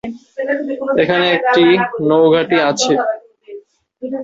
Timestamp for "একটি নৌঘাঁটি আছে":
1.31-2.93